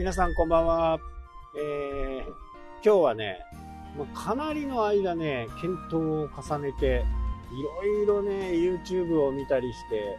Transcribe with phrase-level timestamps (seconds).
[0.00, 0.98] 皆さんこんばんは。
[1.54, 2.24] えー、
[2.82, 3.38] 今日はね、
[4.14, 7.04] かなりの間ね、検討を重ねて、
[7.52, 10.16] いろいろね、YouTube を見たりして、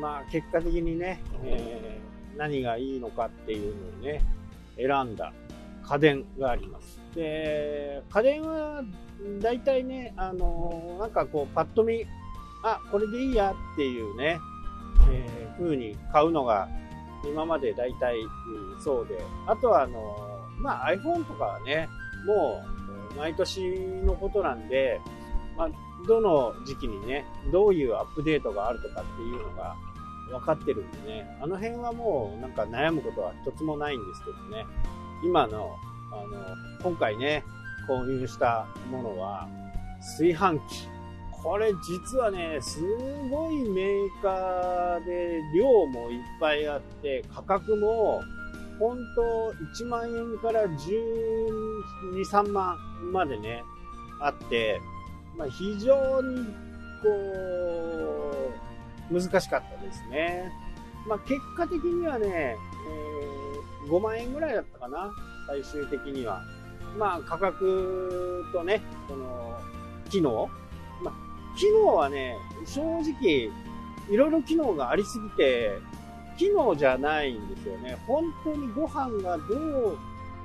[0.00, 4.22] まあ結果的にね、えー、何がいいのかっていうのをね、
[4.76, 5.32] 選んだ
[5.82, 7.00] 家電があります。
[7.16, 8.84] で、家電は
[9.40, 12.06] 大体ね、あの、なんかこうパッと見、
[12.62, 14.38] あ、これでいいやっていうね、
[15.10, 16.68] えー、風に買うのが
[17.28, 18.16] 今まで大体
[18.78, 20.00] そうで、あとはあの、
[20.58, 21.88] まあ iPhone とかはね、
[22.26, 22.62] も
[23.14, 23.60] う毎年
[24.04, 25.00] のことなんで、
[25.56, 25.70] まあ、
[26.06, 29.76] どの時期にね、どういうアップデートがあるとかっていうのが
[30.30, 34.66] 分かってるんでね、あの辺はもうなんか悩むことは一つもないんですけどね、
[35.24, 35.76] 今の、
[36.12, 37.44] あの、今回ね、
[37.88, 39.48] 購入したものは、
[40.00, 40.95] 炊飯器。
[41.42, 42.80] これ実はね、す
[43.30, 48.22] ごいメーカーで量もいっぱいあって、価格も
[48.78, 52.76] 本当1万円から12、3万
[53.12, 53.62] までね、
[54.20, 54.80] あって、
[55.36, 56.44] まあ、非常に
[57.02, 57.10] こ
[59.10, 60.50] う、難しかったですね。
[61.06, 65.12] まあ、結果的にはね、えー、5万円ぐらいだったかな、
[65.46, 66.42] 最終的には。
[66.98, 69.58] まあ、価格とね、その、
[70.10, 70.48] 機能
[71.02, 71.14] まあ、
[71.56, 73.50] 機能はね、正直、
[74.10, 75.78] いろいろ機能がありすぎて、
[76.38, 77.96] 機能じゃないんですよね。
[78.06, 79.98] 本当にご飯がど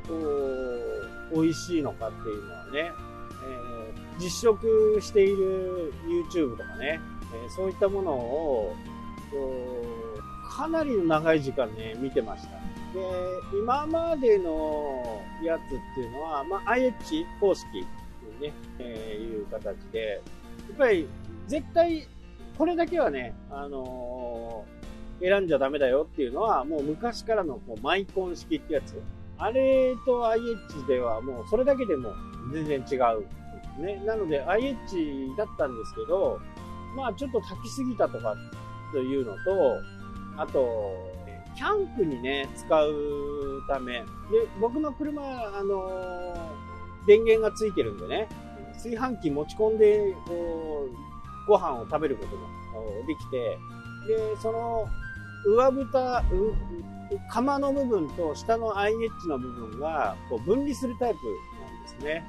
[0.09, 5.94] う、美味しいのかっていうのはね、えー、実食している
[6.34, 7.00] YouTube とかね、
[7.34, 8.76] えー、そういったものを、
[10.50, 12.50] かなりの長い時間ね、見てました。
[12.94, 13.00] で、
[13.54, 17.86] 今までのやつっていうのは、まあ、IH 方式ってい
[18.38, 20.22] うね、えー、いう形で、
[20.72, 21.08] やっぱり
[21.47, 22.08] 絶対
[22.58, 29.02] これだけはね、あのー、選んじゃダメだよっていうのは、もう昔からのこうマイコン式ってやつ。
[29.37, 32.14] あれと IH ではもうそれだけでも
[32.54, 33.83] 全然違う。
[33.83, 34.02] ね。
[34.05, 36.39] なので IH だったんですけど、
[36.95, 38.36] まあちょっと炊きすぎたとか
[38.93, 39.82] というのと、
[40.38, 40.93] あと、
[41.58, 42.93] キャンプにね、使う
[43.67, 43.93] ため。
[43.93, 44.03] で、
[44.61, 45.21] 僕の車、
[45.58, 48.30] あのー、電源がついてるんでね、
[48.81, 52.47] 炊飯器持ち込んで、こう、ご飯を食べることも
[53.05, 53.58] できて、
[54.08, 54.87] で、その、
[55.45, 56.23] 上蓋、
[57.30, 61.20] 釜の部分と下の IH の部分がこう分離するタイプ
[61.59, 62.23] なんですね。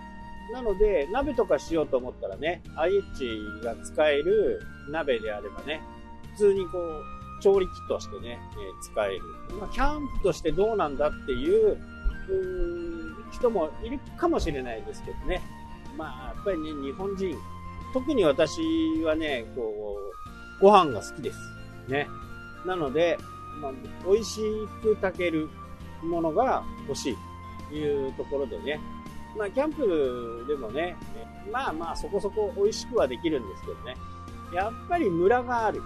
[0.53, 4.61] なので、鍋とかしようと思ったらね、IH が使える
[4.91, 5.83] 鍋であればね、
[6.33, 9.21] 普通にこう、調理器としてね、えー、使える。
[9.59, 11.77] まあ、キャンプとしてどうなんだっていう
[13.33, 15.43] 人もいるかもしれないですけどね。
[15.97, 17.37] まあ、やっぱりね、日本人、
[17.93, 18.61] 特に私
[19.05, 19.99] はね、こ
[20.61, 21.39] う、ご飯が好きです。
[21.89, 22.09] ね。
[22.67, 23.19] なので、
[23.61, 23.73] まあ、
[24.07, 24.41] 美味し
[24.83, 25.49] く炊ける
[26.03, 27.17] ものが欲しい
[27.69, 28.81] というところでね。
[29.37, 30.97] まあ、キャンプでもね、
[31.51, 33.97] まあまあそこそこ美味しくはできるんですけどね。
[34.55, 35.81] やっぱりムラがある。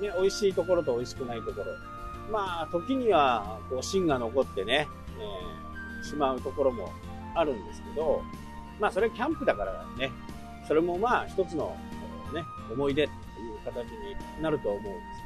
[0.00, 1.66] ね、美味しいところと美味しくないところ。
[2.30, 4.88] まあ、時には、こう、芯が残ってね、
[5.18, 6.90] えー、しまうところも
[7.34, 8.22] あるんですけど、
[8.80, 10.10] まあ、それはキャンプだからね、
[10.66, 11.76] それもまあ、一つの、
[12.32, 12.42] ね、
[12.72, 15.24] 思い出という形になると思うんです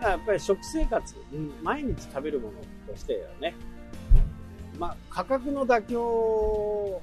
[0.00, 1.14] けど、やっぱり食生活、
[1.62, 3.54] 毎日食べるものとしてはね、
[4.78, 7.02] まあ、価格の妥協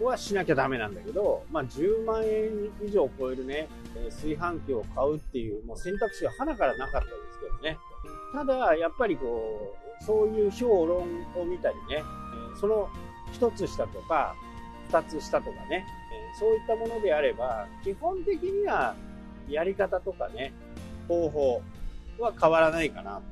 [0.00, 3.68] はしなきゃダメなんだけど、まあ、10万円以上超えるね、
[4.10, 7.78] 炊飯器を買うっていう、もう選択肢は花からなかったですけどね。
[8.32, 11.02] ただ、やっぱりこう、そういう評論
[11.36, 12.02] を見たりね、
[12.60, 12.88] その
[13.32, 14.34] 一つ下とか、
[14.92, 15.86] 二つ下とかね、
[16.38, 18.94] そういったものであれば、基本的には
[19.48, 20.52] やり方とかね、
[21.08, 21.62] 方法
[22.18, 23.22] は変わらないかな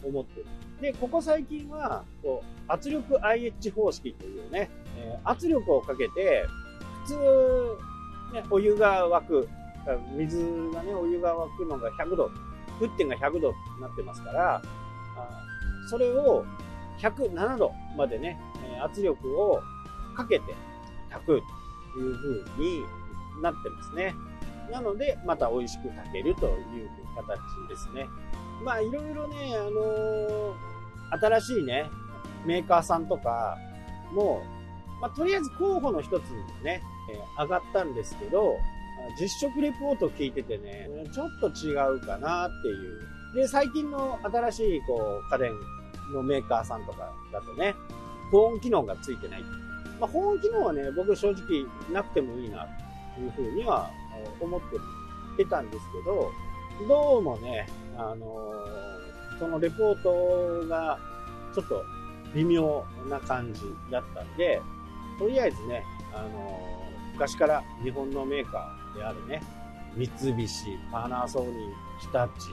[0.00, 0.46] と思ってる。
[0.80, 6.46] で、ここ最近は、こう、圧力 IH 方式というね、えー、圧力をかけて、
[7.04, 7.14] 普通、
[8.34, 9.48] ね、お湯が沸く、
[10.16, 10.38] 水
[10.72, 12.30] がね、お湯が沸くのが100度、
[12.80, 14.62] 沸点が100度になってますから、
[15.90, 16.44] それを
[17.00, 18.38] 107度までね、
[18.80, 19.60] 圧力を
[20.14, 20.54] かけて
[21.10, 21.42] 炊く
[21.94, 22.84] という風に
[23.42, 24.14] なってますね。
[24.70, 27.38] なので、また美味しく炊けるという形
[27.68, 28.06] ですね。
[28.64, 31.90] まあ、いろいろね、あのー、新しいね、
[32.44, 33.56] メーカーさんとか
[34.12, 34.42] も、
[35.00, 36.82] まあ、とりあえず候補の一つにね、
[37.12, 38.56] えー、上がったんですけど、
[39.18, 43.00] 実食レポート聞いててね、ちょっと違うかなっていう。
[43.34, 45.52] で、最近の新しいこう家電
[46.12, 47.74] のメーカーさんとかだとね、
[48.32, 49.44] 保温機能がついてない。
[50.00, 52.66] まあ、保温機能はね、僕正直なくてもいいな
[53.14, 53.90] というふうには
[54.40, 54.60] 思っ
[55.36, 56.30] てたんですけど、
[56.86, 60.98] どうもね、あのー、そのレポートが
[61.54, 61.82] ちょっと
[62.34, 64.60] 微妙な感じだったんで、
[65.18, 65.84] とりあえずね、
[66.14, 66.60] あの
[67.14, 69.42] 昔から日本のメーカーであるね、
[69.96, 71.50] 三菱、パナソニー、
[71.98, 72.06] 日
[72.36, 72.50] 立、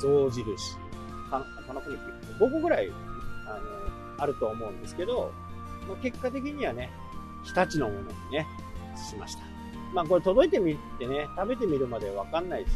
[0.00, 0.76] 象印、
[1.30, 1.38] パ
[1.72, 2.90] ナソニック、5個ぐらい、
[3.46, 3.58] あ
[4.18, 5.32] の、あると思うんですけど、
[5.88, 6.90] まあ、結果的にはね、
[7.44, 8.46] 日立のものにね、
[8.96, 9.42] しました。
[9.92, 12.68] まあこれ届いてみてね、食べてみるまでわかんないし、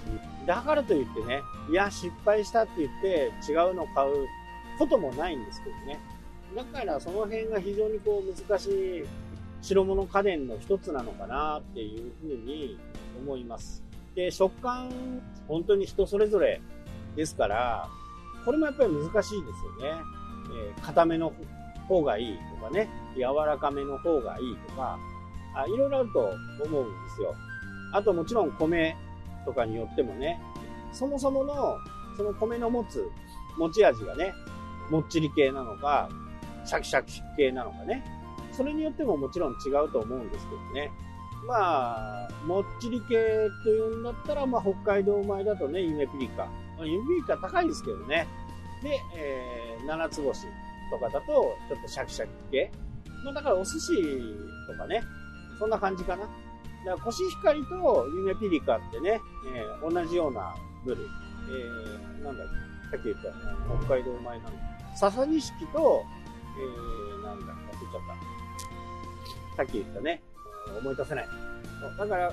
[0.46, 4.26] だからといってね、いや、失敗したって言って違うの買う
[4.78, 5.98] こともないんですけどね。
[6.54, 9.04] だからその辺が非常にこう難しい
[9.62, 12.78] 白物家電の一つなのかなっていうふうに
[13.18, 13.82] 思います。
[14.14, 14.90] で、食感、
[15.48, 16.60] 本当に人それぞれ
[17.16, 17.88] ですから、
[18.44, 19.46] これもやっぱり難しいですよね。
[20.76, 21.32] えー、固めの
[21.88, 24.98] 方がいいとかね、柔らかめの方がいいとか、
[25.54, 26.20] あいろいろあると
[26.64, 27.34] 思うんですよ。
[27.92, 28.96] あともちろん米
[29.44, 30.40] とかによってもね、
[30.92, 31.78] そもそもの
[32.16, 33.10] その米の持つ
[33.58, 34.34] 持ち味がね、
[34.90, 36.08] もっちり系なのか、
[36.64, 38.04] シャキシャキ系なのかね、
[38.52, 40.90] それによってももちろん違うと思うんですけどね。
[41.46, 43.16] まあ、もっちり系
[43.62, 46.46] というんだったら、まあ、北海道米だとね、夢ピリカ。
[46.76, 48.26] まあ、夢ピリカ高いですけどね。
[48.82, 50.46] で、えー、七つ星
[50.90, 51.26] とかだと、
[51.68, 52.70] ちょっとシャキシャキ系。
[53.24, 53.94] まあ、だからお寿司
[54.66, 55.02] とかね、
[55.58, 56.22] そんな感じかな。
[56.22, 56.30] だか
[56.84, 59.20] らコシヒカリと夢ピリカってね、
[59.54, 60.54] えー、同じような
[60.84, 61.04] 部類。
[61.48, 62.46] えー、なんだっ
[62.90, 64.50] け、さっき言った、北海道米なんだ。
[64.96, 66.04] 笹錦と、
[66.58, 68.02] えー、なんだっけ、忘れちゃっ
[69.56, 69.56] た。
[69.56, 70.22] さっき言ったね、
[70.80, 71.28] 思い出せない。
[71.98, 72.32] だから、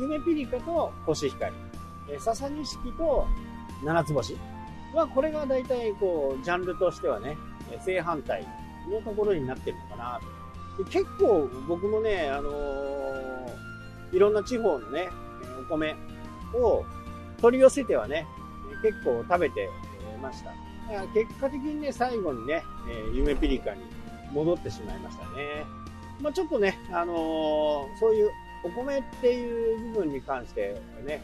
[0.00, 1.54] 夢ピリカとコシヒカリ、
[2.10, 3.26] え笹錦と
[3.84, 4.36] 七つ星
[4.94, 7.36] は、これが大体こう、ジャンルとしてはね、
[7.84, 8.46] 正反対
[8.90, 10.20] のところになってるのかな
[10.76, 10.84] と。
[10.84, 15.08] 結構僕もね、あのー、いろんな地方のね、
[15.60, 15.94] お米
[16.54, 16.84] を
[17.40, 18.26] 取り寄せてはね、
[18.82, 19.68] 結構食べて
[20.20, 20.50] ました。
[21.14, 22.62] 結果的にね、最後にね、
[23.12, 23.82] 夢ピリカに
[24.32, 25.64] 戻ってしまいましたね。
[26.20, 28.30] まあ、ちょっとね、あのー、そういう
[28.64, 31.22] お米っていう部分に関してね、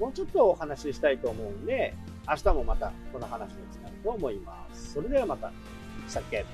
[0.00, 1.94] もうちょっとお話ししたいと思うんで、
[2.28, 4.94] 明日もまたこの話につなると思います。
[4.94, 5.52] それではまた、
[6.08, 6.44] さっけ。